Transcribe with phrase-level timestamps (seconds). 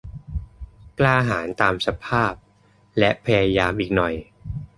[0.99, 2.33] "กล้าหาญตามสภาพ
[2.99, 4.13] และพยายามอีกหน่อย"